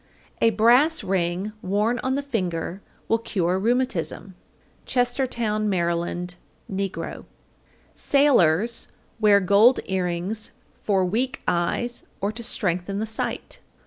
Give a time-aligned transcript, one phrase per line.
[0.41, 0.47] _810.
[0.49, 4.33] A brass ring worn on the finger will cure rheumatism.
[4.87, 6.37] Chestertown, Md.
[6.67, 7.27] (negro).
[7.27, 7.27] 811.
[7.93, 8.87] Sailors
[9.19, 10.49] wear gold earrings
[10.81, 13.59] for weak eyes or to strengthen the sight.